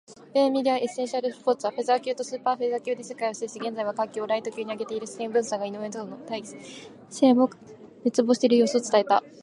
[0.33, 6.41] 米メディア「エッセンシャリースポーツ」は、フェザー級とスーパーフェザー級で世界を制し、現在は階級をライト級に上げているスティーブンソンが井上との対
[7.13, 7.47] 戦を
[8.03, 9.23] 熱望している様子を伝えた。